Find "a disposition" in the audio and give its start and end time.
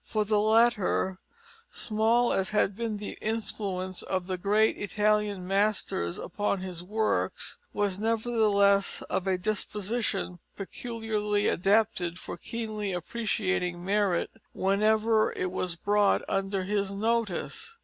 9.27-10.39